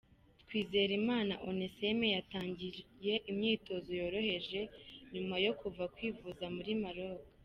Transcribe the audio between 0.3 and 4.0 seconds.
Twizerimana Onesme yatangiye imyitozo